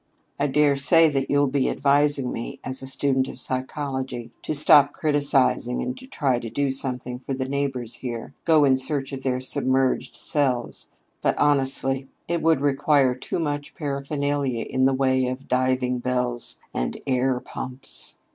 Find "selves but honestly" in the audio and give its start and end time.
10.15-12.07